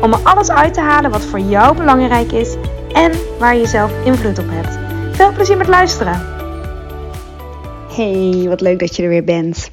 [0.00, 2.54] om er alles uit te halen wat voor jou belangrijk is
[2.92, 4.78] en waar je zelf invloed op hebt.
[5.16, 6.26] Veel plezier met luisteren.
[7.94, 9.70] Hey, wat leuk dat je er weer bent.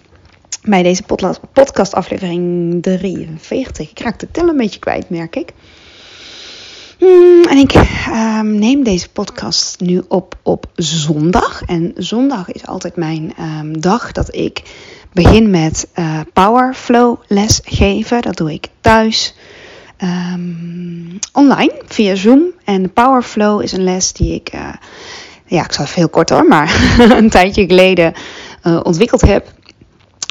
[0.64, 1.04] Bij deze
[1.54, 3.90] podcast aflevering 43.
[3.92, 5.54] Ik raak de tel een beetje kwijt, merk ik.
[6.98, 11.62] Hmm, en ik ehm, neem deze podcast nu op op zondag.
[11.66, 14.62] En zondag is altijd mijn ehm, dag dat ik
[15.14, 18.22] begin met uh, Power Flow les geven.
[18.22, 19.36] Dat doe ik thuis.
[21.34, 22.44] Online via Zoom.
[22.64, 24.70] En Power Flow is een les die ik, uh,
[25.46, 28.14] ja, ik zal even heel kort hoor, maar een tijdje geleden
[28.64, 29.54] uh, ontwikkeld heb.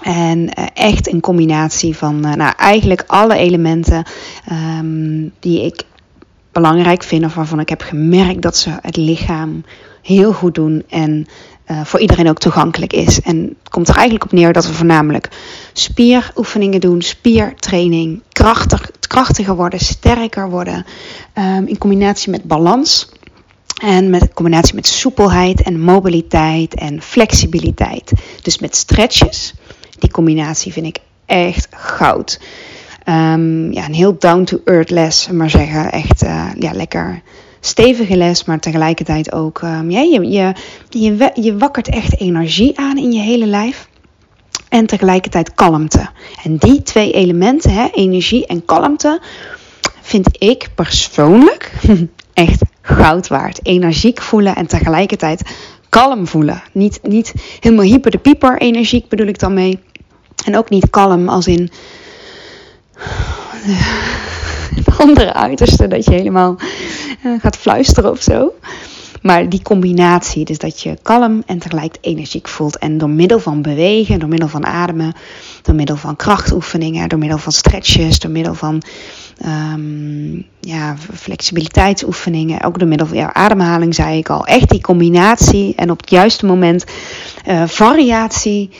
[0.03, 4.05] En uh, echt een combinatie van, nou, eigenlijk alle elementen
[4.53, 5.83] um, die ik
[6.53, 9.65] belangrijk vind of waarvan ik heb gemerkt dat ze het lichaam
[10.03, 11.27] heel goed doen en
[11.85, 13.21] voor iedereen ook toegankelijk is.
[13.21, 15.29] En het komt er eigenlijk op neer dat we voornamelijk
[15.73, 20.87] spieroefeningen doen, spiertraining, krachtig, krachtiger worden, sterker worden,
[21.35, 23.09] um, in combinatie met balans.
[23.83, 28.13] En met combinatie met soepelheid en mobiliteit en flexibiliteit.
[28.43, 29.55] Dus met stretches.
[29.99, 32.41] Die combinatie vind ik echt goud.
[33.05, 35.93] Um, ja, een heel down-to-earth les, maar zeggen.
[35.93, 37.23] Echt uh, ja, lekker
[37.61, 39.61] stevige les, maar tegelijkertijd ook...
[39.63, 40.55] Um, ja, je, je,
[40.89, 43.89] je, je wakkert echt energie aan in je hele lijf.
[44.69, 46.09] En tegelijkertijd kalmte.
[46.43, 49.21] En die twee elementen, hè, energie en kalmte,
[50.01, 51.73] vind ik persoonlijk
[52.33, 53.67] echt goud waard.
[53.67, 55.43] Energiek voelen en tegelijkertijd
[55.89, 56.63] kalm voelen.
[56.73, 59.79] Niet, niet helemaal hyper de pieper energiek bedoel ik dan mee.
[60.45, 61.71] En ook niet kalm als in
[64.75, 66.57] het andere uiterste dat je helemaal
[67.25, 68.53] uh, gaat fluisteren of zo.
[69.21, 72.79] Maar die combinatie, dus dat je kalm en tegelijk energiek voelt.
[72.79, 75.15] En door middel van bewegen, door middel van ademen,
[75.63, 78.83] door middel van krachtoefeningen, door middel van stretches, door middel van
[79.47, 84.47] um, ja, flexibiliteitsoefeningen, ook door middel van ademhaling, zei ik al.
[84.47, 86.85] Echt die combinatie en op het juiste moment
[87.47, 88.71] uh, variatie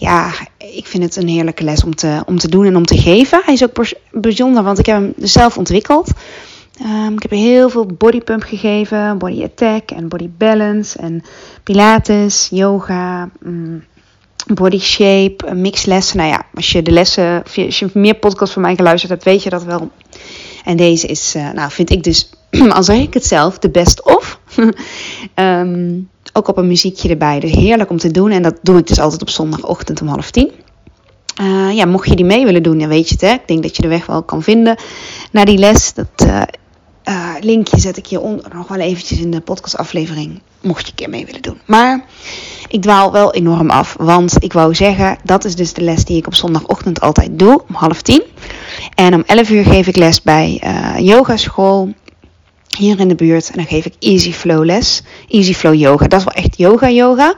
[0.00, 2.98] ja, ik vind het een heerlijke les om te, om te doen en om te
[2.98, 3.42] geven.
[3.44, 6.10] Hij is ook bijzonder, want ik heb hem zelf ontwikkeld.
[6.82, 11.22] Um, ik heb heel veel bodypump gegeven, body attack en body balance en
[11.62, 13.84] pilates, yoga, um,
[14.46, 16.16] body shape, mixlessen.
[16.16, 19.42] Nou ja, als je de lessen, als je meer podcasts van mij geluisterd hebt, weet
[19.42, 19.90] je dat wel.
[20.64, 22.30] En deze is, uh, nou vind ik dus,
[22.68, 24.40] al zeg ik het zelf, de best of.
[25.34, 27.40] um, ook op een muziekje erbij.
[27.40, 28.30] Dus heerlijk om te doen.
[28.30, 30.50] En dat doe ik dus altijd op zondagochtend om half tien.
[31.40, 33.20] Uh, ja, mocht je die mee willen doen, dan weet je het.
[33.20, 33.32] Hè?
[33.32, 34.76] Ik denk dat je de weg wel kan vinden
[35.32, 35.94] naar die les.
[35.94, 36.42] Dat uh,
[37.10, 40.40] uh, linkje zet ik hieronder nog wel eventjes in de podcastaflevering.
[40.60, 41.60] Mocht je een keer mee willen doen.
[41.66, 42.04] Maar
[42.68, 43.94] ik dwaal wel enorm af.
[43.98, 47.62] Want ik wou zeggen, dat is dus de les die ik op zondagochtend altijd doe.
[47.68, 48.22] Om half tien.
[48.94, 50.62] En om elf uur geef ik les bij
[50.98, 51.94] yogaschool
[52.76, 53.50] hier in de buurt.
[53.50, 55.02] En dan geef ik Easy Flow les.
[55.28, 56.06] Easy Flow yoga.
[56.06, 57.34] Dat is wel echt yoga yoga.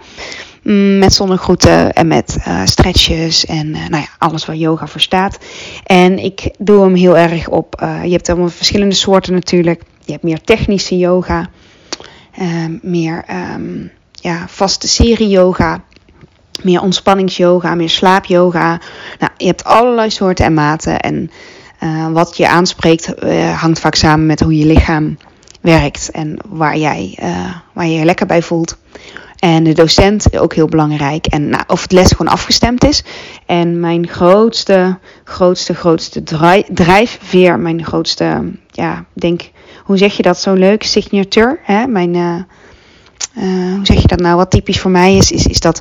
[0.99, 5.39] Met zonnegroeten en met uh, stretches en uh, nou ja, alles waar yoga voor staat.
[5.85, 7.81] En ik doe hem heel erg op.
[7.83, 9.83] Uh, je hebt allemaal verschillende soorten natuurlijk.
[10.05, 11.49] Je hebt meer technische yoga.
[12.83, 13.25] meer
[13.55, 15.83] um, ja, vaste serie yoga.
[16.63, 18.81] Meer ontspannings-yoga, meer slaap-yoga.
[19.19, 21.01] Nou, je hebt allerlei soorten en maten.
[21.01, 21.31] En
[22.13, 23.13] wat je aanspreekt
[23.55, 25.17] hangt vaak samen met hoe je lichaam
[25.61, 27.19] werkt en waar jij
[27.73, 28.77] waar je je lekker bij voelt.
[29.43, 31.27] En de docent ook heel belangrijk.
[31.27, 33.03] En nou, of het les gewoon afgestemd is.
[33.47, 36.23] En mijn grootste, grootste, grootste
[36.73, 39.51] drijfveer, mijn grootste, ja, denk,
[39.85, 40.83] hoe zeg je dat zo leuk?
[40.83, 41.87] Signature, hè?
[41.87, 42.15] Mijn,
[43.77, 44.37] hoe zeg je dat nou?
[44.37, 45.81] Wat typisch voor mij is, is, is dat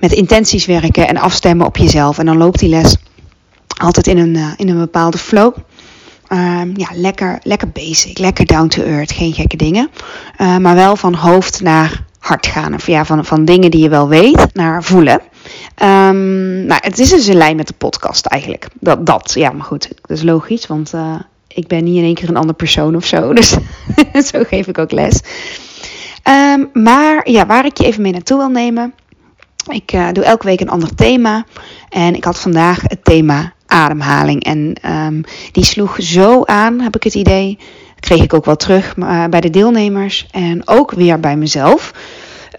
[0.00, 2.18] met intenties werken en afstemmen op jezelf.
[2.18, 2.96] En dan loopt die les
[3.76, 5.56] altijd in een, uh, in een bepaalde flow.
[6.28, 9.90] Uh, ja, lekker, lekker basic, lekker down to earth, geen gekke dingen.
[10.38, 12.74] Maar wel van hoofd naar hart gaan.
[12.74, 15.20] Of ja, van, van dingen die je wel weet naar voelen.
[15.82, 18.66] Um, nou, het is dus in lijn met de podcast eigenlijk.
[18.80, 21.14] Dat, dat ja, maar goed, dat is logisch, want uh,
[21.48, 23.32] ik ben niet in één keer een andere persoon of zo.
[23.34, 23.56] Dus
[24.32, 25.20] zo geef ik ook les.
[26.28, 28.94] Um, maar ja, waar ik je even mee naartoe wil nemen.
[29.70, 31.44] Ik uh, doe elke week een ander thema.
[31.88, 34.44] En ik had vandaag het thema ademhaling.
[34.44, 37.58] En um, die sloeg zo aan, heb ik het idee.
[38.00, 41.92] Kreeg ik ook wel terug maar bij de deelnemers en ook weer bij mezelf.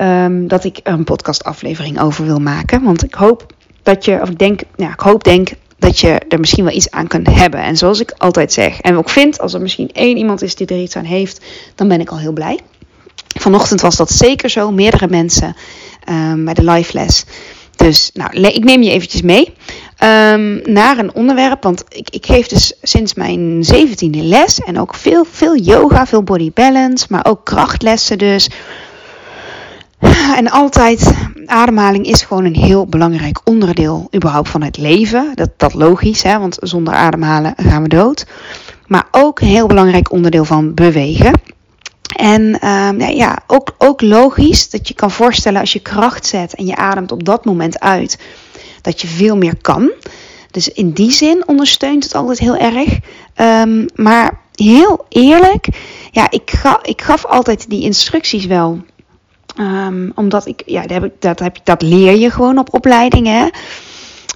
[0.02, 2.84] Um, dat ik een podcastaflevering over wil maken.
[2.84, 3.46] Want ik hoop
[3.84, 5.50] dat je, of ik denk, ja, ik hoop denk
[5.80, 7.60] dat je er misschien wel iets aan kunt hebben.
[7.60, 10.68] En zoals ik altijd zeg, en ook vind, als er misschien één iemand is die
[10.68, 11.46] er iets aan heeft,
[11.76, 12.60] dan ben ik al heel blij.
[13.40, 15.56] Vanochtend was dat zeker zo, meerdere mensen
[16.10, 17.26] um, bij de live les.
[17.76, 19.54] Dus nou, ik neem je eventjes mee
[20.04, 21.64] um, naar een onderwerp.
[21.64, 24.60] Want ik, ik geef dus sinds mijn zeventiende les.
[24.60, 27.06] En ook veel, veel yoga, veel body balance.
[27.10, 28.50] Maar ook krachtlessen dus.
[30.36, 31.14] En altijd,
[31.46, 35.32] ademhaling is gewoon een heel belangrijk onderdeel überhaupt van het leven.
[35.36, 38.26] Dat, dat logisch, hè, want zonder ademhalen gaan we dood.
[38.88, 41.32] Maar ook een heel belangrijk onderdeel van bewegen.
[42.16, 46.66] En um, ja, ook, ook logisch dat je kan voorstellen als je kracht zet en
[46.66, 48.20] je ademt op dat moment uit,
[48.88, 49.92] dat je veel meer kan.
[50.52, 53.00] Dus in die zin ondersteunt het altijd heel erg.
[53.36, 55.68] Um, maar heel eerlijk,
[56.12, 58.82] ja, ik, ga, ik gaf altijd die instructies wel.
[59.60, 63.52] Um, omdat ik, ja, dat, heb ik, dat, heb, dat leer je gewoon op opleidingen.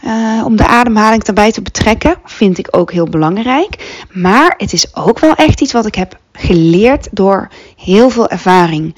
[0.06, 4.03] Uh, om de ademhaling daarbij te betrekken, vind ik ook heel belangrijk.
[4.12, 8.95] Maar het is ook wel echt iets wat ik heb geleerd door heel veel ervaring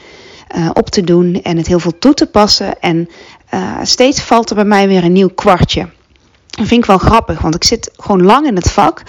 [0.55, 2.79] uh, op te doen en het heel veel toe te passen.
[2.79, 3.09] En
[3.53, 5.89] uh, steeds valt er bij mij weer een nieuw kwartje.
[6.47, 9.03] Dat vind ik wel grappig, want ik zit gewoon lang in het vak.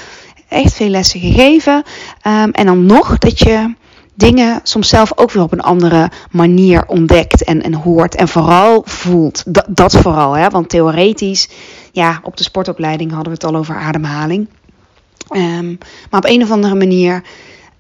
[0.49, 1.83] Echt veel lessen gegeven.
[2.27, 3.75] Um, en dan nog dat je
[4.15, 8.15] dingen soms zelf ook weer op een andere manier ontdekt en, en hoort.
[8.15, 9.43] En vooral voelt.
[9.47, 10.49] Dat, dat vooral, hè?
[10.49, 11.49] want theoretisch,
[11.93, 14.49] ja, op de sportopleiding hadden we het al over ademhaling.
[15.31, 15.79] Um,
[16.11, 17.23] maar op een of andere manier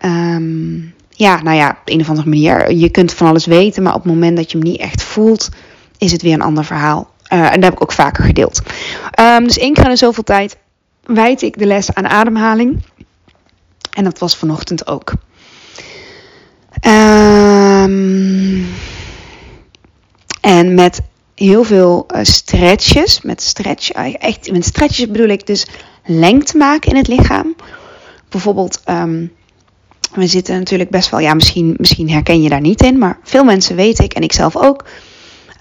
[0.05, 2.73] Um, ja, nou ja, op een of andere manier.
[2.73, 5.49] Je kunt van alles weten, maar op het moment dat je hem niet echt voelt,
[6.05, 7.11] is het weer een ander verhaal.
[7.33, 8.62] Uh, en dat heb ik ook vaker gedeeld.
[9.21, 10.56] Um, dus één keer in zoveel tijd
[11.05, 12.83] wijd ik de les aan ademhaling.
[13.91, 15.12] En dat was vanochtend ook.
[16.87, 18.67] Um,
[20.41, 21.01] en met
[21.35, 23.21] heel veel uh, stretches.
[23.21, 25.67] Met, stretch, uh, echt, met stretches bedoel ik dus
[26.05, 27.55] lengte maken in het lichaam.
[28.29, 29.33] Bijvoorbeeld um,
[30.15, 33.45] we zitten natuurlijk best wel, ja, misschien, misschien herken je daar niet in, maar veel
[33.45, 34.85] mensen weet ik en ik zelf ook.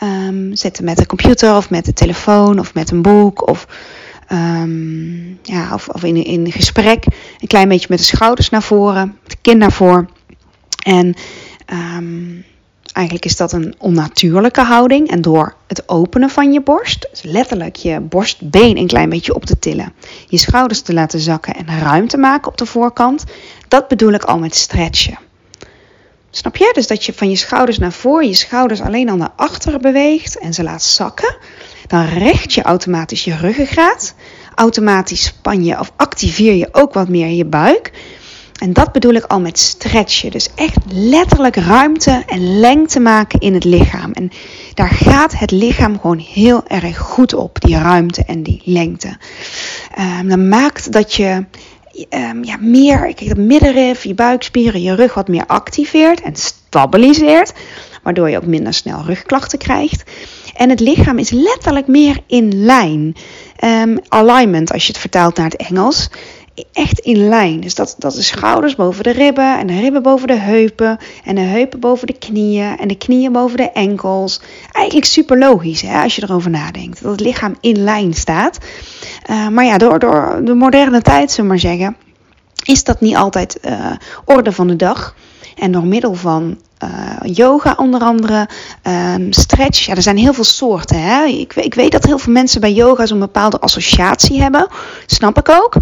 [0.03, 3.67] Um, zitten met de computer of met de telefoon of met een boek of,
[4.31, 7.05] um, ja, of, of in, in gesprek.
[7.39, 10.09] Een klein beetje met de schouders naar voren, de kin naar voren.
[10.83, 11.15] En
[11.73, 12.45] um,
[12.93, 15.09] Eigenlijk is dat een onnatuurlijke houding.
[15.09, 19.45] En door het openen van je borst, dus letterlijk je borstbeen een klein beetje op
[19.45, 19.93] te tillen,
[20.27, 23.23] je schouders te laten zakken en ruimte maken op de voorkant,
[23.67, 25.17] dat bedoel ik al met stretchen.
[26.35, 26.71] Snap je?
[26.73, 30.37] Dus dat je van je schouders naar voren, je schouders alleen al naar achteren beweegt
[30.37, 31.35] en ze laat zakken.
[31.87, 34.13] Dan recht je automatisch je ruggengraat.
[34.55, 37.91] Automatisch span je of activeer je ook wat meer je buik.
[38.59, 40.31] En dat bedoel ik al met stretchen.
[40.31, 44.11] Dus echt letterlijk ruimte en lengte maken in het lichaam.
[44.11, 44.31] En
[44.73, 49.17] daar gaat het lichaam gewoon heel erg goed op, die ruimte en die lengte.
[49.99, 51.45] Um, dat maakt dat je
[52.09, 57.53] um, ja, meer, kijk, het middenrif, je buikspieren, je rug wat meer activeert en stabiliseert.
[58.03, 60.03] Waardoor je ook minder snel rugklachten krijgt.
[60.55, 63.15] En het lichaam is letterlijk meer in lijn.
[63.63, 66.09] Um, alignment, als je het vertaalt naar het Engels
[66.73, 67.59] echt in lijn.
[67.59, 71.35] Dus dat, dat de schouders boven de ribben en de ribben boven de heupen en
[71.35, 74.41] de heupen boven de knieën en de knieën boven de enkels.
[74.71, 77.01] Eigenlijk super logisch hè, als je erover nadenkt.
[77.01, 78.57] Dat het lichaam in lijn staat.
[79.29, 81.95] Uh, maar ja, door, door de moderne tijd, zullen we maar zeggen,
[82.65, 83.91] is dat niet altijd uh,
[84.25, 85.15] orde van de dag.
[85.55, 88.47] En door middel van uh, yoga onder andere,
[88.87, 89.85] um, stretch.
[89.85, 91.01] Ja, er zijn heel veel soorten.
[91.01, 91.23] Hè?
[91.23, 94.67] Ik, ik, weet dat heel veel mensen bij yoga zo'n bepaalde associatie hebben.
[95.05, 95.75] Snap ik ook.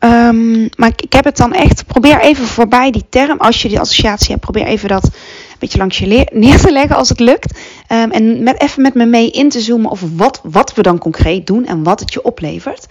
[0.00, 1.86] Um, maar ik, heb het dan echt.
[1.86, 3.38] Probeer even voorbij die term.
[3.38, 5.10] Als je die associatie hebt, probeer even dat een
[5.58, 7.58] beetje langs je neer te leggen als het lukt.
[7.92, 10.98] Um, en met, even met me mee in te zoomen over wat, wat we dan
[10.98, 12.86] concreet doen en wat het je oplevert.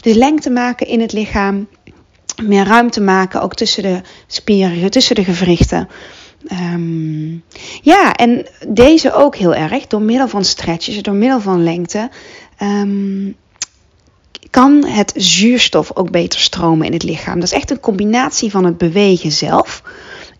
[0.00, 1.66] dus lengte maken in het lichaam
[2.42, 5.88] meer ruimte maken, ook tussen de spieren, tussen de gewrichten.
[6.52, 7.44] Um,
[7.82, 12.10] ja, en deze ook heel erg, door middel van stretches, door middel van lengte,
[12.62, 13.36] um,
[14.50, 17.34] kan het zuurstof ook beter stromen in het lichaam.
[17.34, 19.82] Dat is echt een combinatie van het bewegen zelf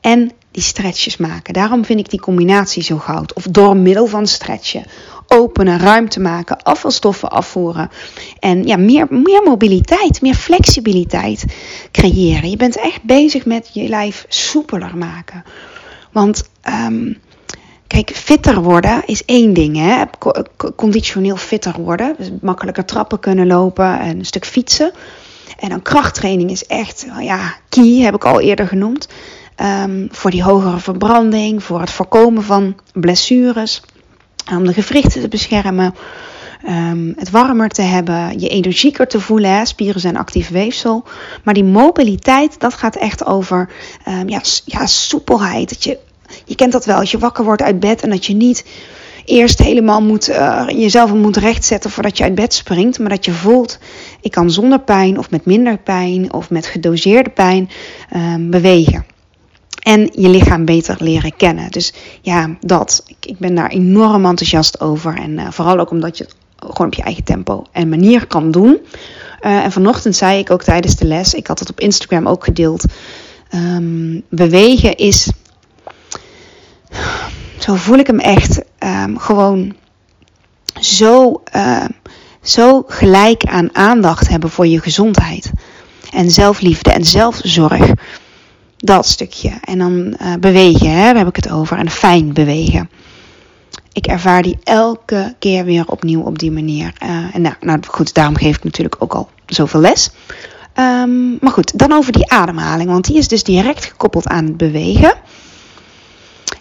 [0.00, 1.54] en die stretches maken.
[1.54, 3.32] Daarom vind ik die combinatie zo goud.
[3.32, 4.84] Of door middel van stretchen
[5.26, 7.90] openen, ruimte maken, afvalstoffen afvoeren.
[8.38, 11.44] En ja, meer, meer mobiliteit, meer flexibiliteit
[11.92, 12.50] creëren.
[12.50, 15.44] Je bent echt bezig met je lijf soepeler maken.
[16.12, 16.48] Want
[16.88, 17.18] um,
[17.86, 19.76] kijk, fitter worden is één ding.
[19.76, 20.04] Hè?
[20.76, 22.14] Conditioneel fitter worden.
[22.18, 24.92] Dus makkelijker trappen kunnen lopen en een stuk fietsen.
[25.58, 29.08] En dan krachttraining is echt, ja, key heb ik al eerder genoemd.
[29.54, 33.82] Ehm, voor die hogere verbranding, voor het voorkomen van blessures,
[34.50, 35.94] om de gewrichten te beschermen,
[36.68, 39.66] um, het warmer te hebben, je energieker te voelen.
[39.66, 41.04] Spieren zijn actief weefsel.
[41.44, 43.70] Maar die mobiliteit, dat gaat echt over
[44.08, 45.68] um, ja, ja, soepelheid.
[45.68, 45.98] Dat je,
[46.44, 48.64] je kent dat wel, als je wakker wordt uit bed en dat je niet
[49.24, 52.98] eerst helemaal moet, uh, jezelf moet rechtzetten voordat je uit bed springt.
[52.98, 53.78] Maar dat je voelt,
[54.20, 57.70] ik kan zonder pijn of met minder pijn of met gedoseerde pijn
[58.16, 59.04] um, bewegen.
[59.82, 61.70] En je lichaam beter leren kennen.
[61.70, 63.04] Dus ja, dat.
[63.20, 65.16] Ik, ben daar enorm enthousiast over.
[65.16, 68.78] En uh, vooral ook omdat je gewoon op je eigen tempo en manier kan doen.
[69.40, 72.44] Uh, en vanochtend zei ik ook tijdens de les, ik had het op Instagram ook
[72.44, 72.84] gedeeld.
[73.54, 75.30] Um, bewegen is,
[77.58, 79.74] zo voel ik hem echt, um, gewoon
[80.80, 81.84] zo, uh,
[82.42, 85.50] zo gelijk aan aandacht hebben voor je gezondheid.
[86.12, 87.92] En zelfliefde en zelfzorg.
[88.76, 89.52] Dat stukje.
[89.64, 91.78] En dan uh, bewegen, hè, daar heb ik het over.
[91.78, 92.90] En fijn bewegen
[93.98, 96.92] ik ervaar die elke keer weer opnieuw op die manier.
[97.02, 100.10] Uh, en nou, nou goed, daarom geef ik natuurlijk ook al zoveel les.
[100.74, 104.56] Um, maar goed, dan over die ademhaling, want die is dus direct gekoppeld aan het
[104.56, 105.14] bewegen.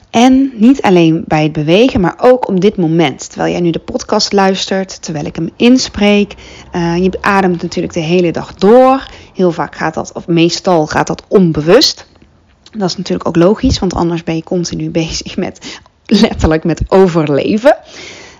[0.10, 3.30] En niet alleen bij het bewegen, maar ook op dit moment.
[3.30, 6.34] Terwijl jij nu de podcast luistert, terwijl ik hem inspreek.
[6.76, 9.08] Uh, je ademt natuurlijk de hele dag door.
[9.34, 12.08] Heel vaak gaat dat, of meestal gaat dat onbewust.
[12.72, 17.78] Dat is natuurlijk ook logisch, want anders ben je continu bezig met letterlijk met overleven.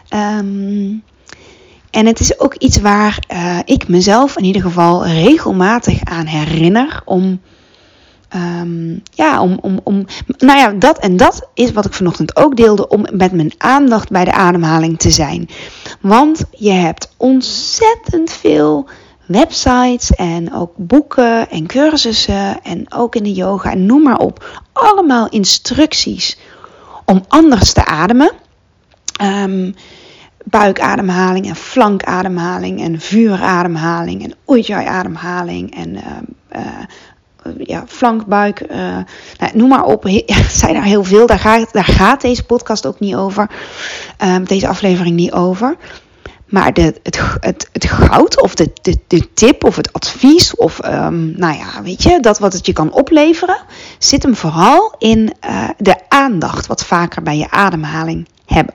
[0.10, 1.04] Um,
[1.92, 7.02] en het is ook iets waar uh, ik mezelf in ieder geval regelmatig aan herinner
[7.06, 7.42] om.
[8.36, 10.06] Um, ja, om, om, om.
[10.38, 12.88] Nou ja, dat en dat is wat ik vanochtend ook deelde.
[12.88, 15.50] Om met mijn aandacht bij de ademhaling te zijn.
[16.02, 18.90] Want je hebt ontzettend veel
[19.26, 22.64] websites en ook boeken en cursussen.
[22.64, 24.62] En ook in de yoga en noem maar op.
[24.74, 26.38] Allemaal instructies
[27.12, 28.32] om anders te ademen.
[29.22, 29.76] Um,
[30.44, 36.02] buikademhaling en flankademhaling en vuurademhaling en ujjayi-ademhaling en uh,
[36.56, 38.78] uh, ja, flankbuik, uh,
[39.38, 40.06] nou, noem maar op.
[40.06, 41.26] Er zijn er heel veel.
[41.26, 43.50] Daar gaat, daar gaat deze podcast ook niet over.
[44.24, 45.76] Um, deze aflevering niet over.
[46.48, 50.86] Maar de, het, het, het goud of de, de, de tip of het advies of
[50.86, 53.58] um, nou ja, weet je, dat wat het je kan opleveren,
[54.00, 58.74] zit hem vooral in uh, de aandacht wat vaker bij je ademhaling hebben.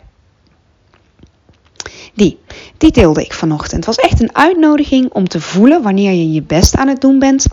[2.14, 2.38] Die,
[2.78, 3.86] die deelde ik vanochtend.
[3.86, 7.18] Het was echt een uitnodiging om te voelen wanneer je je best aan het doen
[7.18, 7.46] bent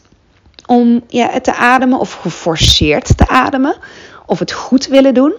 [0.66, 3.78] om ja, te ademen of geforceerd te ademen
[4.26, 5.34] of het goed willen doen.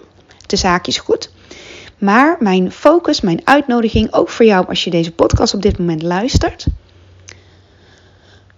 [0.47, 1.31] De zaak is goed.
[2.01, 6.01] Maar mijn focus, mijn uitnodiging, ook voor jou als je deze podcast op dit moment
[6.01, 6.65] luistert.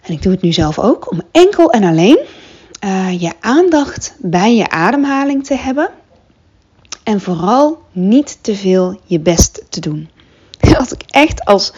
[0.03, 2.19] En ik doe het nu zelf ook, om enkel en alleen
[2.85, 5.89] uh, je aandacht bij je ademhaling te hebben.
[7.03, 10.09] En vooral niet te veel je best te doen.
[10.77, 11.73] Dat ik echt als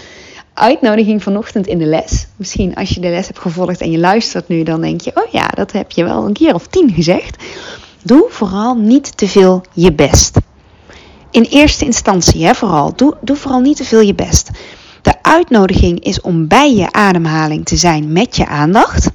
[0.53, 2.27] uitnodiging vanochtend in de les.
[2.35, 5.31] Misschien als je de les hebt gevolgd en je luistert nu, dan denk je: oh
[5.31, 7.43] ja, dat heb je wel een keer of tien gezegd.
[8.01, 10.37] Doe vooral niet te veel je best
[11.35, 12.95] in eerste instantie, hè, vooral.
[12.95, 14.49] Doe, doe vooral niet te veel je best.
[15.01, 19.09] De uitnodiging is om bij je ademhaling te zijn met je aandacht.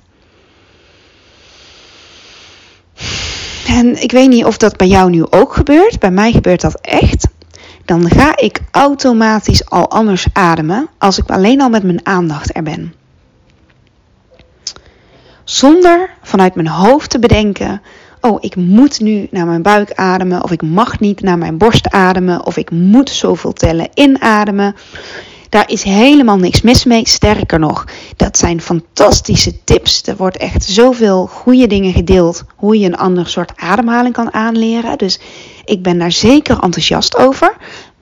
[3.67, 5.99] En ik weet niet of dat bij jou nu ook gebeurt.
[5.99, 7.29] Bij mij gebeurt dat echt.
[7.85, 12.63] Dan ga ik automatisch al anders ademen als ik alleen al met mijn aandacht er
[12.63, 12.95] ben.
[15.45, 17.83] Zonder vanuit mijn hoofd te bedenken:
[18.21, 21.91] oh, ik moet nu naar mijn buik ademen, of ik mag niet naar mijn borst
[21.91, 24.75] ademen, of ik moet zoveel tellen inademen.
[25.49, 27.09] Daar is helemaal niks mis mee.
[27.09, 27.85] Sterker nog,
[28.17, 30.03] dat zijn fantastische tips.
[30.03, 34.99] Er wordt echt zoveel goede dingen gedeeld hoe je een ander soort ademhaling kan aanleren.
[34.99, 35.21] Dus
[35.65, 37.57] ik ben daar zeker enthousiast over.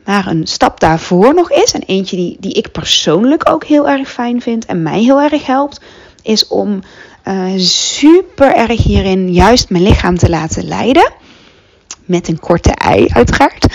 [0.05, 4.11] Maar een stap daarvoor nog is, en eentje die, die ik persoonlijk ook heel erg
[4.11, 5.81] fijn vind en mij heel erg helpt,
[6.23, 6.81] is om
[7.29, 11.13] uh, super erg hierin juist mijn lichaam te laten leiden.
[12.05, 13.67] Met een korte ei, uiteraard.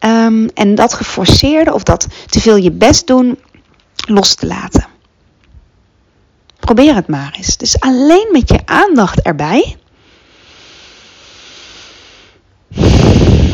[0.00, 3.38] Um, en dat geforceerde of dat te veel je best doen
[4.08, 4.86] los te laten.
[6.60, 7.56] Probeer het maar eens.
[7.56, 9.76] Dus alleen met je aandacht erbij.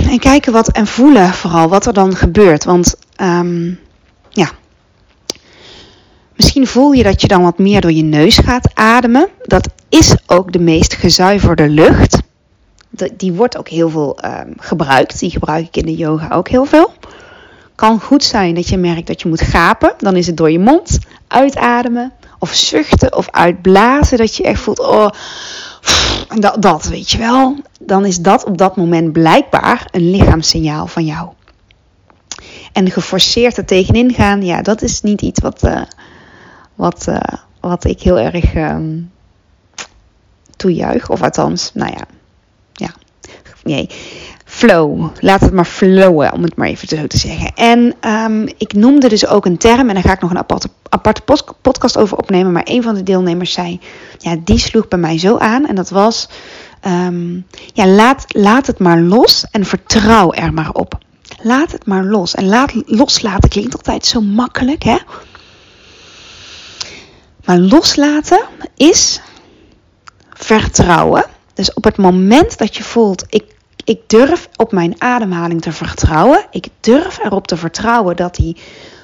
[0.08, 2.64] En kijken wat en voelen vooral wat er dan gebeurt.
[2.64, 3.80] Want um,
[6.36, 9.28] Misschien voel je dat je dan wat meer door je neus gaat ademen.
[9.42, 12.18] Dat is ook de meest gezuiverde lucht.
[13.16, 15.18] Die wordt ook heel veel um, gebruikt.
[15.18, 16.92] Die gebruik ik in de yoga ook heel veel.
[17.74, 19.94] Kan goed zijn dat je merkt dat je moet gapen.
[19.98, 20.98] Dan is het door je mond
[21.28, 22.12] uitademen.
[22.44, 25.08] of zuchten of uitblazen, dat je echt voelt, oh,
[26.34, 31.04] dat, dat weet je wel, dan is dat op dat moment blijkbaar een lichaamssignaal van
[31.04, 31.28] jou.
[32.72, 35.82] En geforceerd er tegenin gaan, ja, dat is niet iets wat, uh,
[36.74, 37.18] wat, uh,
[37.60, 39.10] wat ik heel erg um,
[40.56, 41.10] toejuich.
[41.10, 42.04] Of althans, nou ja,
[42.72, 42.94] ja,
[43.62, 43.88] nee.
[44.44, 45.08] Flow.
[45.20, 47.52] Laat het maar flowen, om het maar even zo te zeggen.
[47.54, 50.68] En um, ik noemde dus ook een term, en daar ga ik nog een aparte,
[50.88, 51.22] aparte
[51.60, 52.52] podcast over opnemen.
[52.52, 53.80] Maar een van de deelnemers zei,
[54.18, 55.66] ja, die sloeg bij mij zo aan.
[55.66, 56.28] En dat was,
[56.86, 60.98] um, ja, laat, laat het maar los en vertrouw er maar op.
[61.42, 62.34] Laat het maar los.
[62.34, 64.98] En laat, loslaten klinkt altijd zo makkelijk, hè?
[67.44, 68.40] Maar loslaten
[68.76, 69.20] is
[70.30, 71.24] vertrouwen.
[71.54, 73.44] Dus op het moment dat je voelt, ik,
[73.84, 76.46] ik durf op mijn ademhaling te vertrouwen.
[76.50, 78.56] Ik durf erop te vertrouwen dat hij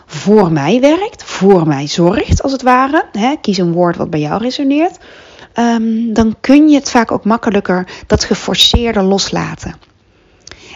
[0.07, 3.05] voor mij werkt, voor mij zorgt, als het ware.
[3.41, 4.99] Kies een woord wat bij jou resoneert.
[5.55, 9.90] Um, dan kun je het vaak ook makkelijker dat geforceerde loslaten.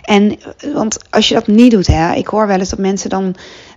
[0.04, 0.38] En
[0.72, 3.34] want als je dat niet doet, hè, ik hoor wel eens dat mensen dan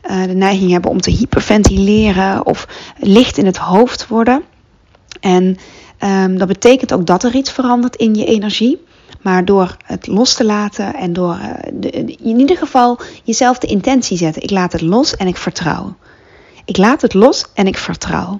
[0.09, 2.67] uh, de neiging hebben om te hyperventileren of
[2.97, 4.43] licht in het hoofd worden.
[5.19, 5.57] En
[6.03, 8.85] um, dat betekent ook dat er iets verandert in je energie.
[9.21, 13.67] Maar door het los te laten en door uh, de, in ieder geval jezelf de
[13.67, 14.41] intentie zetten.
[14.41, 15.95] Ik laat het los en ik vertrouw.
[16.65, 18.39] Ik laat het los en ik vertrouw.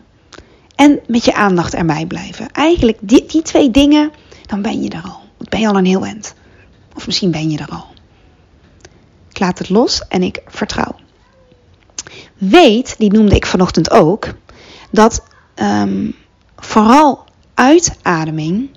[0.76, 2.52] En met je aandacht erbij blijven.
[2.52, 4.12] Eigenlijk die, die twee dingen,
[4.46, 5.20] dan ben je er al.
[5.38, 6.36] Dan ben je al een heel eind.
[6.98, 7.86] Of misschien ben je er al.
[9.30, 10.96] Ik laat het los en ik vertrouw.
[12.38, 14.34] Weet, die noemde ik vanochtend ook,
[14.92, 15.24] dat
[15.56, 16.16] um,
[16.56, 17.24] vooral
[17.54, 18.70] uitademing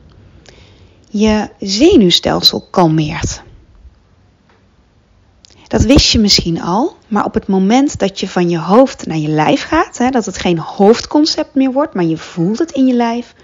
[1.08, 3.42] je zenuwstelsel kalmeert.
[5.66, 9.16] Dat wist je misschien al, maar op het moment dat je van je hoofd naar
[9.16, 12.86] je lijf gaat, hè, dat het geen hoofdconcept meer wordt, maar je voelt het in
[12.86, 13.34] je lijf,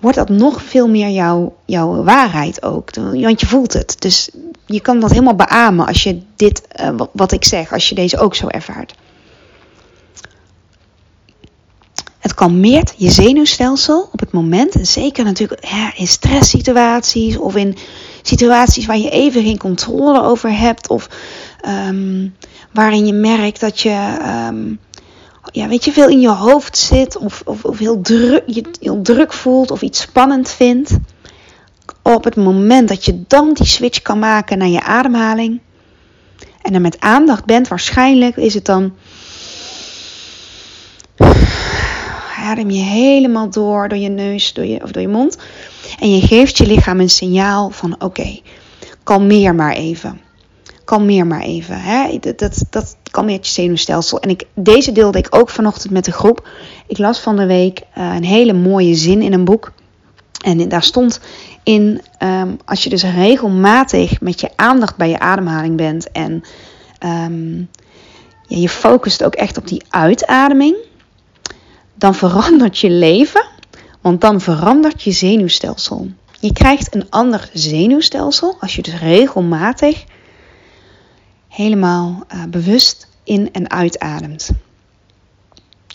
[0.00, 2.94] wordt dat nog veel meer jouw, jouw waarheid ook.
[2.94, 3.96] Want je voelt het.
[3.98, 4.30] Dus
[4.66, 8.18] je kan dat helemaal beamen als je dit, uh, wat ik zeg, als je deze
[8.18, 8.94] ook zo ervaart.
[12.18, 17.76] Het kalmeert je zenuwstelsel op het moment, en zeker natuurlijk ja, in stresssituaties of in
[18.22, 21.08] situaties waar je even geen controle over hebt of
[21.88, 22.34] um,
[22.72, 24.78] waarin je merkt dat je um,
[25.52, 29.02] ja, weet je, veel in je hoofd zit of, of, of heel, druk, je heel
[29.02, 30.98] druk voelt of iets spannend vindt.
[32.02, 35.60] Op het moment dat je dan die switch kan maken naar je ademhaling
[36.62, 38.92] en er met aandacht bent, waarschijnlijk is het dan
[42.36, 45.38] adem je helemaal door, door je neus door je, of door je mond.
[45.98, 48.40] En je geeft je lichaam een signaal van oké,
[49.02, 50.20] kalmeer maar even.
[50.90, 51.80] Kalmeer maar even.
[51.80, 52.18] Hè?
[52.20, 54.20] Dat, dat, dat kalmeert je zenuwstelsel.
[54.20, 56.48] En ik, deze deelde ik ook vanochtend met de groep.
[56.86, 59.72] Ik las van de week uh, een hele mooie zin in een boek.
[60.44, 61.20] En daar stond
[61.62, 66.44] in, um, als je dus regelmatig met je aandacht bij je ademhaling bent en
[67.04, 67.68] um,
[68.46, 70.76] ja, je focust ook echt op die uitademing,
[71.94, 73.46] dan verandert je leven,
[74.00, 76.08] want dan verandert je zenuwstelsel.
[76.40, 80.04] Je krijgt een ander zenuwstelsel als je dus regelmatig
[81.50, 84.50] helemaal uh, bewust in en uitademt.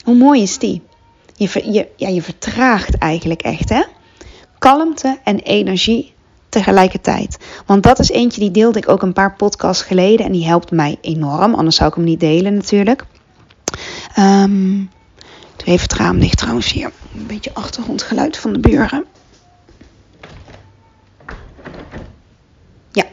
[0.03, 0.81] Hoe mooi is die?
[1.35, 3.83] Je, je, je vertraagt eigenlijk echt, hè?
[4.59, 6.13] Kalmte en energie
[6.49, 7.37] tegelijkertijd.
[7.65, 10.71] Want dat is eentje die deelde ik ook een paar podcasts geleden en die helpt
[10.71, 11.53] mij enorm.
[11.53, 13.05] Anders zou ik hem niet delen natuurlijk.
[14.19, 14.89] Um,
[15.65, 16.91] even het raam dicht trouwens hier.
[17.15, 19.05] Een beetje achtergrondgeluid van de buren.
[22.91, 23.05] Ja.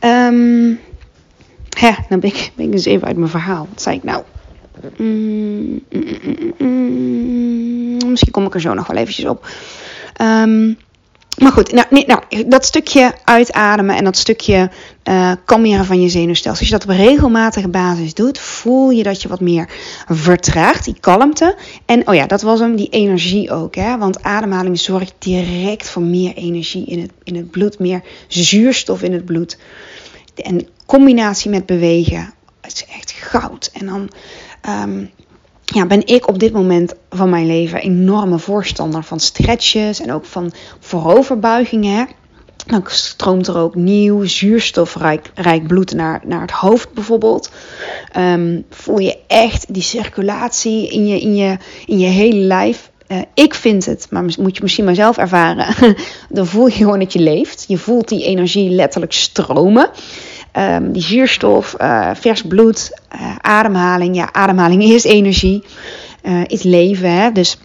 [0.00, 0.80] Um,
[1.86, 3.66] ja, dan ben ik, ben ik dus even uit mijn verhaal.
[3.70, 4.22] Wat zei ik nou?
[4.96, 9.46] Mm, mm, mm, misschien kom ik er zo nog wel eventjes op.
[10.20, 10.76] Um,
[11.38, 14.70] maar goed, nou, nee, nou, dat stukje uitademen en dat stukje
[15.04, 16.60] uh, kalmeren van je zenuwstelsel.
[16.60, 19.68] Als je dat op regelmatige basis doet, voel je dat je wat meer
[20.08, 21.56] vertraagt, die kalmte.
[21.86, 23.74] En oh ja, dat was hem, die energie ook.
[23.74, 23.98] Hè?
[23.98, 29.12] Want ademhaling zorgt direct voor meer energie in het, in het bloed, meer zuurstof in
[29.12, 29.58] het bloed.
[30.34, 33.70] En combinatie met bewegen, het is echt goud.
[33.72, 34.10] En dan
[34.68, 35.10] um,
[35.64, 40.24] ja, ben ik op dit moment van mijn leven enorme voorstander van stretches en ook
[40.24, 42.08] van vooroverbuigingen.
[42.66, 47.50] Dan stroomt er ook nieuw zuurstofrijk rijk bloed naar, naar het hoofd bijvoorbeeld.
[48.16, 52.90] Um, voel je echt die circulatie in je, in je, in je hele lijf.
[53.08, 55.96] Uh, ik vind het, maar moet je misschien maar zelf ervaren.
[56.28, 57.64] dan voel je gewoon dat je leeft.
[57.68, 59.90] Je voelt die energie letterlijk stromen.
[60.58, 64.16] Um, die zuurstof, uh, vers bloed, uh, ademhaling.
[64.16, 65.64] Ja, ademhaling is energie.
[66.24, 67.10] uh, is leven.
[67.10, 67.32] Hè?
[67.32, 67.58] Dus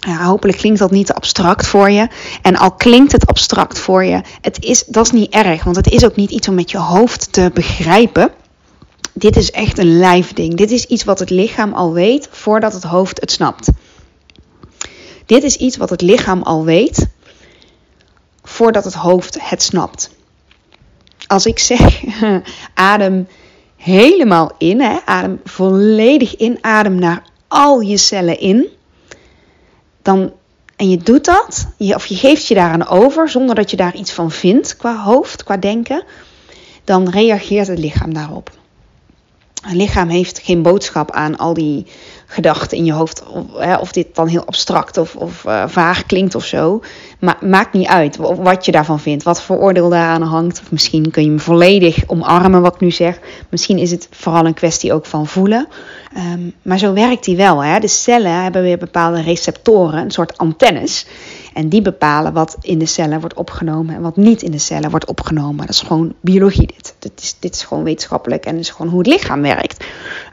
[0.00, 2.08] hopelijk klinkt dat niet te abstract voor je.
[2.42, 5.64] En al klinkt het abstract voor je, het is, dat is niet erg.
[5.64, 8.30] Want het is ook niet iets om met je hoofd te begrijpen.
[9.12, 10.54] Dit is echt een lijfding.
[10.54, 13.68] Dit is iets wat het lichaam al weet voordat het hoofd het snapt.
[15.26, 17.06] Dit is iets wat het lichaam al weet
[18.42, 20.13] voordat het hoofd het snapt.
[21.26, 22.02] Als ik zeg
[22.74, 23.28] adem
[23.76, 28.66] helemaal in, hè, adem volledig in, adem naar al je cellen in,
[30.02, 30.32] dan,
[30.76, 34.12] en je doet dat, of je geeft je daaraan over zonder dat je daar iets
[34.12, 36.04] van vindt qua hoofd, qua denken,
[36.84, 38.50] dan reageert het lichaam daarop.
[39.62, 41.86] Het lichaam heeft geen boodschap aan al die
[42.34, 43.22] gedachten in je hoofd.
[43.26, 46.82] Of, hè, of dit dan heel abstract of, of uh, vaag klinkt of zo.
[47.18, 49.22] Maar maakt niet uit wat je daarvan vindt.
[49.24, 50.60] Wat voor oordeel daaraan hangt.
[50.60, 53.18] Of misschien kun je hem volledig omarmen wat ik nu zeg.
[53.48, 55.68] Misschien is het vooral een kwestie ook van voelen.
[56.16, 57.64] Um, maar zo werkt die wel.
[57.64, 57.78] Hè.
[57.78, 60.00] De cellen hebben weer bepaalde receptoren.
[60.00, 61.06] Een soort antennes.
[61.54, 64.90] En die bepalen wat in de cellen wordt opgenomen en wat niet in de cellen
[64.90, 65.66] wordt opgenomen.
[65.66, 66.94] Dat is gewoon biologie dit.
[66.98, 69.84] Dit is, dit is gewoon wetenschappelijk en is gewoon hoe het lichaam werkt.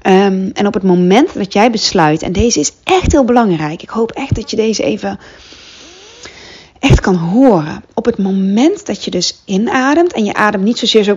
[0.08, 3.82] Um, en op het moment dat jij besluit, en deze is echt heel belangrijk.
[3.82, 5.20] Ik hoop echt dat je deze even
[6.80, 7.84] echt kan horen.
[7.94, 11.16] Op het moment dat je dus inademt en je ademt niet zozeer zo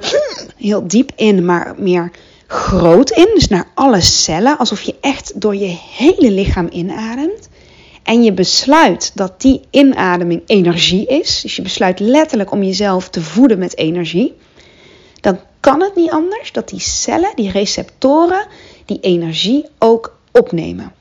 [0.57, 2.11] heel diep in, maar meer
[2.47, 7.49] groot in, dus naar alle cellen, alsof je echt door je hele lichaam inademt
[8.05, 13.23] en je besluit dat die inademing energie is, dus je besluit letterlijk om jezelf te
[13.23, 14.37] voeden met energie,
[15.21, 18.47] dan kan het niet anders dat die cellen, die receptoren,
[18.85, 20.93] die energie ook opnemen.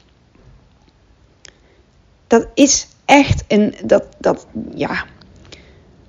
[2.27, 5.05] Dat is echt een, dat, dat, ja,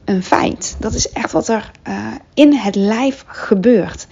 [0.05, 0.77] een feit.
[0.79, 4.07] Dat is echt wat er uh, in het lijf gebeurt.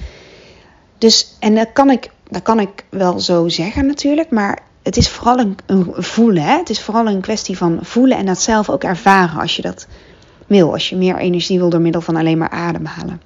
[0.98, 5.08] Dus, en dat kan ik, dat kan ik wel zo zeggen natuurlijk, maar het is
[5.08, 5.56] vooral een,
[5.92, 6.42] voelen.
[6.42, 6.56] Hè?
[6.56, 9.86] Het is vooral een kwestie van voelen en dat zelf ook ervaren als je dat
[10.46, 10.72] wil.
[10.72, 13.20] Als je meer energie wil door middel van alleen maar ademhalen.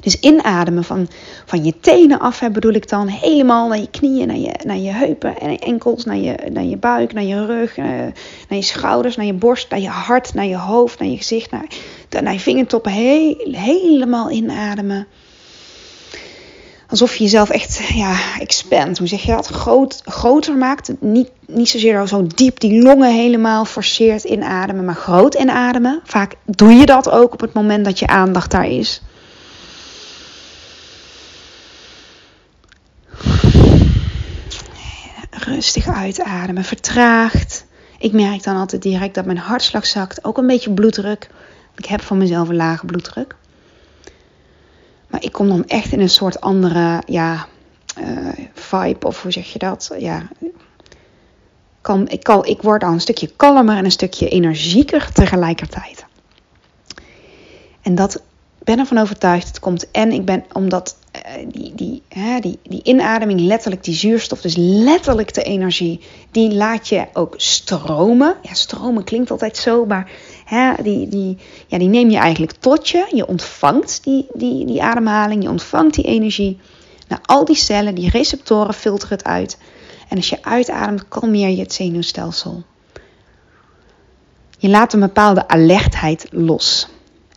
[0.00, 1.08] Dus inademen van,
[1.46, 3.08] van je tenen af, hè, bedoel ik dan.
[3.08, 6.76] Helemaal naar je knieën, naar je, naar je heupen en enkels, naar je, naar je
[6.76, 8.12] buik, naar je rug, naar, eh,
[8.48, 11.50] naar je schouders, naar je borst, naar je hart, naar je hoofd, naar je gezicht,
[11.50, 11.66] naar,
[12.22, 12.92] naar je vingertoppen.
[12.92, 15.06] Heel, helemaal inademen
[16.90, 20.92] alsof je jezelf echt ja, expand, hoe zeg je dat, Groot, groter maakt.
[21.00, 26.00] Niet, niet zozeer zo diep die longen helemaal forceert inademen, maar groot inademen.
[26.04, 29.02] Vaak doe je dat ook op het moment dat je aandacht daar is.
[35.30, 37.66] Rustig uitademen, vertraagd.
[37.98, 41.30] Ik merk dan altijd direct dat mijn hartslag zakt, ook een beetje bloeddruk.
[41.76, 43.36] Ik heb van mezelf een lage bloeddruk.
[45.10, 47.46] Maar ik kom dan echt in een soort andere ja,
[47.98, 49.94] uh, vibe, of hoe zeg je dat?
[49.98, 50.28] Ja,
[51.80, 56.04] kan, ik, kan, ik word dan een stukje kalmer en een stukje energieker tegelijkertijd.
[57.82, 58.22] En dat
[58.58, 59.46] ben ervan overtuigd.
[59.46, 63.94] Het komt en ik ben omdat uh, die, die, hè, die, die inademing, letterlijk die
[63.94, 68.36] zuurstof, dus letterlijk de energie, die laat je ook stromen.
[68.42, 70.10] Ja, stromen klinkt altijd zo, maar
[70.50, 73.06] Hè, die, die, ja, die neem je eigenlijk tot je.
[73.12, 76.58] Je ontvangt die, die, die ademhaling, je ontvangt die energie.
[77.08, 79.58] Nou, al die cellen, die receptoren filteren het uit.
[80.08, 82.62] En als je uitademt, kalmeer je het zenuwstelsel.
[84.58, 86.88] Je laat een bepaalde alertheid los.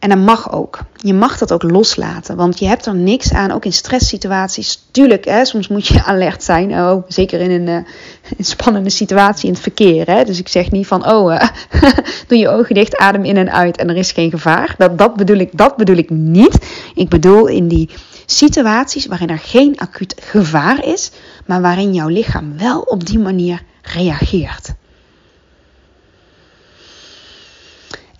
[0.03, 0.79] En dat mag ook.
[0.95, 4.83] Je mag dat ook loslaten, want je hebt er niks aan, ook in stresssituaties.
[4.91, 9.53] Tuurlijk, hè, soms moet je alert zijn, oh, zeker in een, uh, spannende situatie in
[9.53, 10.05] het verkeer.
[10.05, 10.23] Hè.
[10.23, 11.47] Dus ik zeg niet van, oh, uh,
[12.27, 14.75] doe je ogen dicht, adem in en uit en er is geen gevaar.
[14.77, 16.57] Dat, dat, bedoel ik, dat bedoel ik niet.
[16.95, 17.89] Ik bedoel in die
[18.25, 21.11] situaties waarin er geen acuut gevaar is,
[21.45, 24.73] maar waarin jouw lichaam wel op die manier reageert.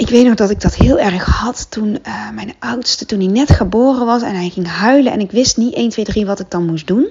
[0.04, 3.28] Ik weet nog dat ik dat heel erg had toen uh, mijn oudste, toen hij
[3.28, 6.40] net geboren was en hij ging huilen en ik wist niet 1, 2, 3 wat
[6.40, 7.08] ik dan moest doen.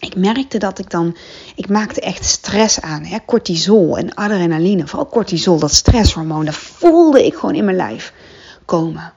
[0.00, 1.16] Ik merkte dat ik dan,
[1.54, 3.18] ik maakte echt stress aan, hè?
[3.26, 8.12] cortisol en adrenaline, vooral cortisol, dat stresshormoon, dat voelde ik gewoon in mijn lijf
[8.64, 9.12] komen.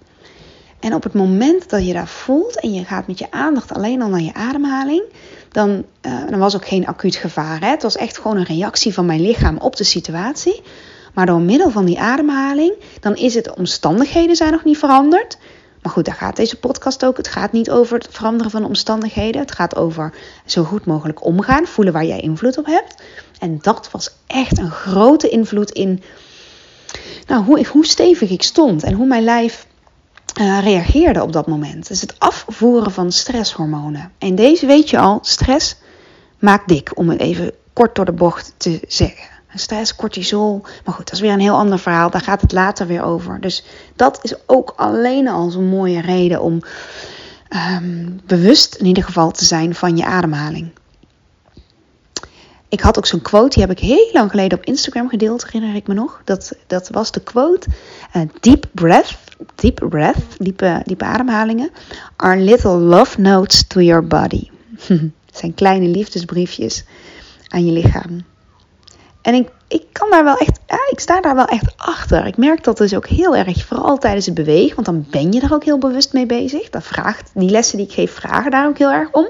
[0.79, 4.01] En op het moment dat je dat voelt en je gaat met je aandacht alleen
[4.01, 5.03] al naar je ademhaling,
[5.51, 5.85] dan,
[6.29, 7.59] dan was ook geen acuut gevaar.
[7.59, 7.67] Hè?
[7.67, 10.61] Het was echt gewoon een reactie van mijn lichaam op de situatie.
[11.13, 15.37] Maar door middel van die ademhaling, dan is het, omstandigheden zijn nog niet veranderd.
[15.81, 17.17] Maar goed, daar gaat deze podcast ook.
[17.17, 19.41] Het gaat niet over het veranderen van omstandigheden.
[19.41, 20.13] Het gaat over
[20.45, 22.95] zo goed mogelijk omgaan, voelen waar jij invloed op hebt.
[23.39, 26.03] En dat was echt een grote invloed in
[27.27, 29.67] nou, hoe, hoe stevig ik stond en hoe mijn lijf
[30.39, 31.87] uh, reageerde op dat moment.
[31.87, 34.11] Dus het afvoeren van stresshormonen.
[34.17, 35.75] En deze weet je al, stress
[36.39, 39.29] maakt dik, om het even kort door de bocht te zeggen.
[39.55, 40.61] Stress, cortisol.
[40.85, 42.09] Maar goed, dat is weer een heel ander verhaal.
[42.09, 43.41] Daar gaat het later weer over.
[43.41, 43.63] Dus
[43.95, 46.61] dat is ook alleen al zo'n mooie reden om
[47.47, 50.71] ehm, bewust in ieder geval te zijn van je ademhaling.
[52.71, 55.75] Ik had ook zo'n quote, die heb ik heel lang geleden op Instagram gedeeld, herinner
[55.75, 56.21] ik me nog.
[56.23, 57.67] Dat, dat was de quote:
[58.15, 59.17] uh, Deep breath,
[59.55, 61.69] deep breath, diepe, diepe ademhalingen,
[62.15, 64.49] are little love notes to your body.
[65.39, 66.83] Zijn kleine liefdesbriefjes
[67.47, 68.23] aan je lichaam.
[69.21, 72.25] En ik, ik kan daar wel echt, ik sta daar wel echt achter.
[72.25, 75.41] Ik merk dat dus ook heel erg, vooral tijdens het bewegen, want dan ben je
[75.41, 76.69] er ook heel bewust mee bezig.
[76.69, 79.27] Dat vraagt, die lessen die ik geef vragen daar ook heel erg om.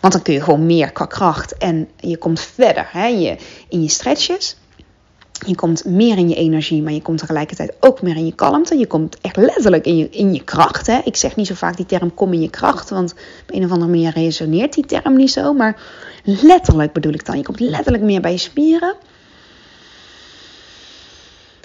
[0.00, 3.36] Want dan kun je gewoon meer qua kracht en je komt verder hè, je,
[3.68, 4.56] in je stretches.
[5.46, 8.78] Je komt meer in je energie, maar je komt tegelijkertijd ook meer in je kalmte.
[8.78, 10.86] Je komt echt letterlijk in je, in je kracht.
[10.86, 11.00] Hè.
[11.04, 13.70] Ik zeg niet zo vaak die term kom in je kracht, want op een of
[13.70, 15.52] andere manier resoneert die term niet zo.
[15.52, 15.80] Maar
[16.24, 17.36] letterlijk bedoel ik dan.
[17.36, 18.94] Je komt letterlijk meer bij je spieren.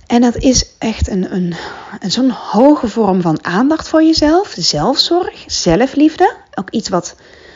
[0.08, 1.54] En dat is echt een, een,
[2.00, 6.36] een zo'n hoge vorm van aandacht voor jezelf, zelfzorg, zelfliefde.
[6.54, 7.16] Ook iets wat,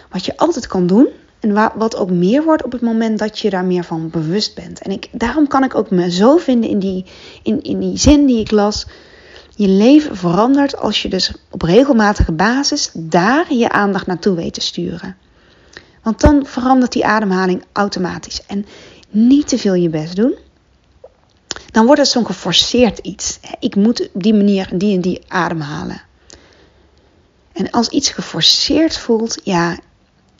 [0.09, 1.07] wat je altijd kan doen.
[1.45, 4.81] En wat ook meer wordt op het moment dat je daar meer van bewust bent.
[4.81, 7.05] En ik, daarom kan ik ook me zo vinden in die,
[7.43, 8.85] in, in die zin die ik las.
[9.55, 14.61] Je leven verandert als je dus op regelmatige basis daar je aandacht naartoe weet te
[14.61, 15.17] sturen.
[16.03, 18.41] Want dan verandert die ademhaling automatisch.
[18.47, 18.65] En
[19.09, 20.35] niet te veel je best doen.
[21.71, 23.39] Dan wordt het zo'n geforceerd iets.
[23.59, 26.01] Ik moet op die manier die en die ademhalen.
[27.53, 29.77] En als iets geforceerd voelt, ja,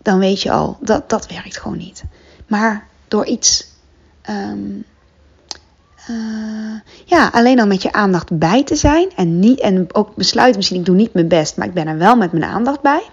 [0.06, 2.04] dan weet je al dat dat werkt gewoon niet.
[2.48, 3.68] Maar door iets,
[4.22, 4.82] ehm,
[6.08, 10.58] eh, ja, alleen al met je aandacht bij te zijn en, niet, en ook besluiten
[10.58, 13.04] misschien, ik doe niet mijn best, maar ik ben er wel met mijn aandacht bij,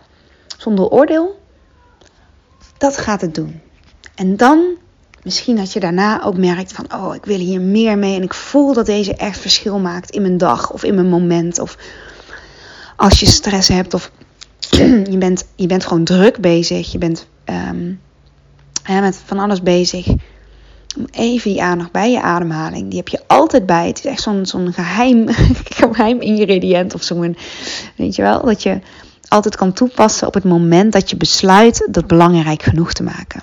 [0.56, 1.40] zonder oordeel,
[2.78, 3.60] dat gaat het doen.
[4.14, 4.64] En dan,
[5.22, 8.34] misschien dat je daarna ook merkt van, oh, ik wil hier meer mee en ik
[8.34, 11.76] voel dat deze echt verschil maakt in mijn dag of in mijn moment of
[12.96, 14.10] als je stress hebt of
[15.12, 16.92] je, bent, je bent gewoon druk bezig.
[16.92, 18.00] Je bent um,
[18.88, 20.06] met van alles bezig.
[21.10, 22.88] Even die aandacht bij je ademhaling.
[22.88, 23.86] Die heb je altijd bij.
[23.86, 25.26] Het is echt zo'n zo'n geheim,
[25.80, 27.36] geheim ingrediënt of zo'n.
[27.96, 28.44] Weet je wel?
[28.44, 28.80] Dat je
[29.28, 33.42] altijd kan toepassen op het moment dat je besluit dat belangrijk genoeg te maken.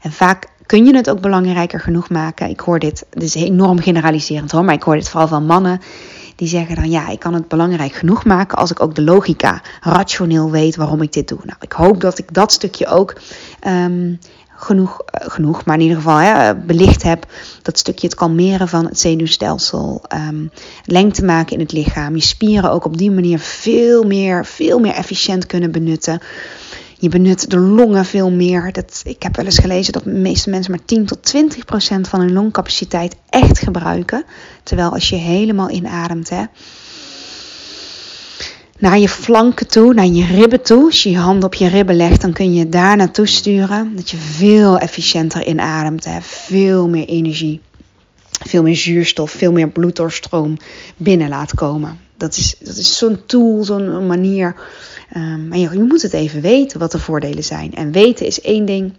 [0.00, 2.48] En vaak kun je het ook belangrijker genoeg maken.
[2.48, 5.80] Ik hoor dit, dit is enorm generaliserend hoor, maar ik hoor dit vooral van mannen
[6.36, 9.62] die zeggen dan ja, ik kan het belangrijk genoeg maken als ik ook de logica
[9.80, 11.38] rationeel weet waarom ik dit doe.
[11.42, 13.20] Nou, ik hoop dat ik dat stukje ook
[13.66, 14.18] um,
[14.62, 17.26] genoeg, uh, genoeg, maar in ieder geval hè, belicht heb.
[17.62, 20.50] Dat stukje het kalmeren van het zenuwstelsel, um,
[20.84, 24.94] lengte maken in het lichaam, je spieren ook op die manier veel meer, veel meer
[24.94, 26.20] efficiënt kunnen benutten.
[27.02, 28.72] Je benut de longen veel meer.
[28.72, 32.08] Dat, ik heb wel eens gelezen dat de meeste mensen maar 10 tot 20 procent
[32.08, 34.24] van hun longcapaciteit echt gebruiken.
[34.62, 36.44] Terwijl als je helemaal inademt, hè,
[38.78, 40.84] naar je flanken toe, naar je ribben toe.
[40.84, 43.96] Als je je hand op je ribben legt, dan kun je daar naartoe sturen.
[43.96, 47.60] Dat je veel efficiënter inademt, hè, veel meer energie,
[48.30, 50.56] veel meer zuurstof, veel meer bloeddoorstroom
[50.96, 51.98] binnen laat komen.
[52.22, 54.54] Dat is, dat is zo'n tool, zo'n manier
[55.16, 57.74] Um, maar je, moet het even weten wat de voordelen zijn.
[57.74, 58.92] En weten is één ding,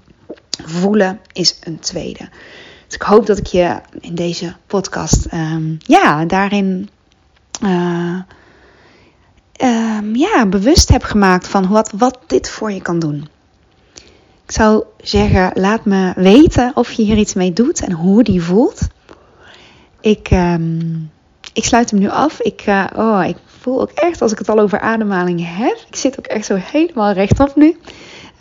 [0.66, 2.30] voelen is een tweede.
[2.86, 6.90] Dus ik hoop dat ik je in deze podcast, um, ja, daarin
[7.64, 8.20] uh,
[9.62, 13.28] um, ja, bewust heb gemaakt van wat, wat dit voor je kan doen.
[14.46, 18.42] Ik zou zeggen, laat me weten of je hier iets mee doet en hoe die
[18.42, 18.88] voelt.
[20.02, 20.30] Ik,
[21.54, 22.40] ik sluit hem nu af.
[22.40, 25.96] Ik, uh, oh, ik voel ook echt, als ik het al over ademhaling heb, ik
[25.96, 27.78] zit ook echt zo helemaal rechtop nu.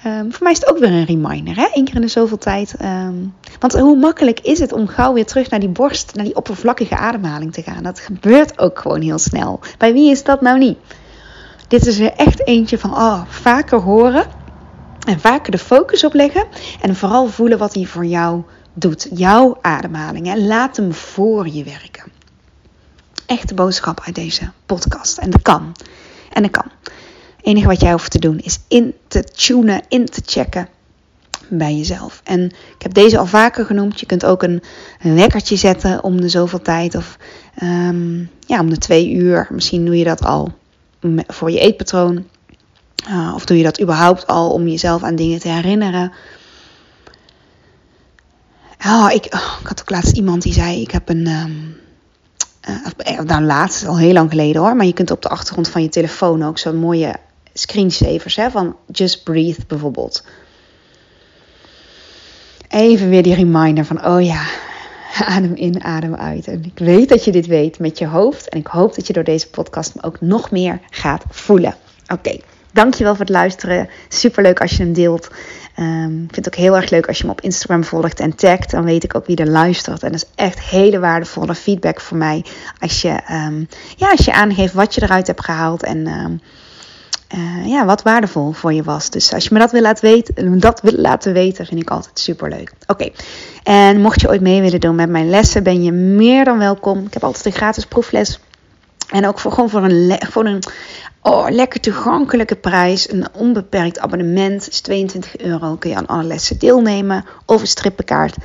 [0.07, 1.69] Um, voor mij is het ook weer een reminder, hè?
[1.73, 2.75] Eén keer in de zoveel tijd.
[2.83, 6.37] Um, want hoe makkelijk is het om gauw weer terug naar die borst, naar die
[6.37, 7.83] oppervlakkige ademhaling te gaan?
[7.83, 9.61] Dat gebeurt ook gewoon heel snel.
[9.79, 10.79] Bij wie is dat nou niet?
[11.69, 14.25] Dit is er echt eentje van oh, vaker horen
[15.07, 16.45] en vaker de focus op leggen.
[16.81, 18.43] En vooral voelen wat hij voor jou
[18.75, 19.09] doet.
[19.15, 20.27] Jouw ademhaling.
[20.27, 20.37] Hè?
[20.37, 22.12] Laat hem voor je werken
[23.33, 25.19] echte boodschap uit deze podcast.
[25.19, 25.77] En dat kan.
[26.33, 26.71] En dat kan.
[27.37, 30.69] Het enige wat jij hoeft te doen is in te tunen, in te checken
[31.49, 32.21] bij jezelf.
[32.25, 34.01] En ik heb deze al vaker genoemd.
[34.01, 34.63] Je kunt ook een,
[35.01, 37.19] wekkertje zetten om de zoveel tijd of
[37.63, 39.47] um, ja, om de twee uur.
[39.51, 40.53] Misschien doe je dat al
[41.27, 42.27] voor je eetpatroon.
[43.09, 46.13] Uh, of doe je dat überhaupt al om jezelf aan dingen te herinneren.
[48.79, 49.33] Ik, oh, ik
[49.69, 51.77] had ook laatst iemand die zei: Ik heb een, um,
[52.69, 54.77] uh, nou, laatst, al heel lang geleden hoor.
[54.77, 57.17] Maar je kunt op de achtergrond van je telefoon ook zo'n mooie
[57.53, 60.25] screensavers hè, van Just Breathe bijvoorbeeld.
[62.69, 64.43] even weer die reminder van, oh ja,
[65.35, 66.47] adem in, adem uit.
[66.47, 68.49] En ik weet dat je dit weet met je hoofd.
[68.49, 71.75] En ik hoop dat je door deze podcast me ook nog meer gaat voelen.
[72.13, 72.39] Oké,
[72.73, 73.89] dankjewel voor het luisteren.
[74.09, 75.31] Superleuk als je hem deelt.
[75.79, 78.35] Um, ik vind het ook heel erg leuk als je me op Instagram volgt en
[78.35, 78.71] tagt.
[78.71, 80.03] Dan weet ik ook wie er luistert.
[80.03, 82.45] En dat is echt hele waardevolle feedback voor mij.
[82.79, 85.83] Als je, um, ja, als je aangeeft wat je eruit hebt gehaald.
[85.83, 86.41] En um,
[87.35, 89.11] uh, ja, wat waardevol voor je was.
[89.11, 92.19] Dus als je me dat wil laten weten, dat wil laten weten vind ik altijd
[92.19, 92.73] super leuk.
[92.87, 93.11] Oké,
[93.63, 97.07] en mocht je ooit mee willen doen met mijn lessen, ben je meer dan welkom.
[97.07, 98.41] Ik heb altijd een gratis proefles.
[99.11, 100.63] En ook voor, gewoon voor een, voor een
[101.23, 103.11] oh, lekker toegankelijke prijs.
[103.13, 105.77] Een onbeperkt abonnement is 22 euro.
[105.77, 107.25] Kun je aan alle lessen deelnemen.
[107.47, 108.37] Of een strippenkaart.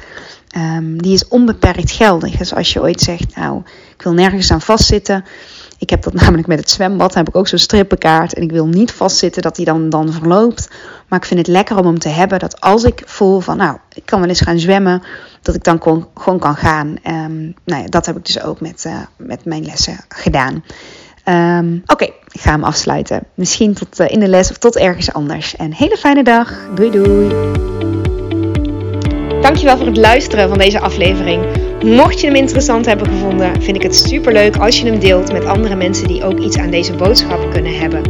[0.57, 2.37] Um, die is onbeperkt geldig.
[2.37, 3.61] Dus als je ooit zegt, nou,
[3.95, 5.25] ik wil nergens aan vastzitten.
[5.77, 7.13] Ik heb dat namelijk met het zwembad.
[7.13, 8.33] Heb ik ook zo'n strippenkaart.
[8.33, 10.69] En ik wil niet vastzitten dat die dan, dan verloopt.
[11.07, 12.39] Maar ik vind het lekker om hem te hebben.
[12.39, 15.03] Dat als ik voel van, nou, ik kan wel eens gaan zwemmen.
[15.41, 15.81] Dat ik dan
[16.13, 16.87] gewoon kan gaan.
[16.87, 20.63] Um, nou ja, dat heb ik dus ook met, uh, met mijn lessen gedaan.
[21.29, 23.23] Um, Oké, ik ga hem afsluiten.
[23.33, 25.55] Misschien tot uh, in de les of tot ergens anders.
[25.55, 26.53] En hele fijne dag.
[26.75, 27.29] Doei doei.
[29.41, 31.45] Dankjewel voor het luisteren van deze aflevering.
[31.83, 35.31] Mocht je hem interessant hebben gevonden, vind ik het super leuk als je hem deelt
[35.31, 38.01] met andere mensen die ook iets aan deze boodschap kunnen hebben.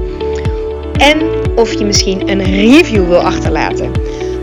[0.97, 1.21] En
[1.55, 3.91] of je misschien een review wil achterlaten.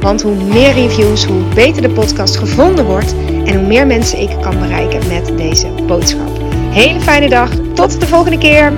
[0.00, 4.30] Want hoe meer reviews, hoe beter de podcast gevonden wordt en hoe meer mensen ik
[4.40, 6.43] kan bereiken met deze boodschap.
[6.74, 8.72] Hele fijne dag, tot de volgende keer.